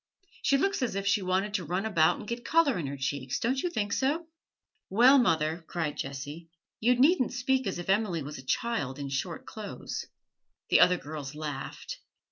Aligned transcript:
She 0.41 0.57
looks 0.57 0.81
as 0.81 0.95
if 0.95 1.05
she 1.05 1.21
wanted 1.21 1.53
to 1.53 1.63
run 1.63 1.85
about 1.85 2.17
and 2.17 2.27
get 2.27 2.43
colour 2.43 2.79
in 2.79 2.87
her 2.87 2.97
cheeks, 2.97 3.37
don't 3.37 3.61
you 3.61 3.69
think 3.69 3.93
so?' 3.93 4.25
'Well, 4.89 5.19
mother,' 5.19 5.63
cried 5.67 5.95
Jessie, 5.95 6.49
'you 6.79 6.95
needn't 6.95 7.33
speak 7.33 7.67
as 7.67 7.77
if 7.77 7.87
Emily 7.87 8.23
was 8.23 8.39
a 8.39 8.43
child 8.43 8.97
in 8.97 9.09
short 9.09 9.45
clothes.' 9.45 10.07
The 10.71 10.79
other 10.79 10.97
girls 10.97 11.35
laughed. 11.35 11.99